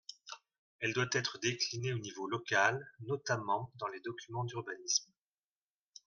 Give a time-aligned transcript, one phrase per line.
[0.79, 5.11] Elle doit être déclinée au niveau local, notamment dans les documents d’urbanisme.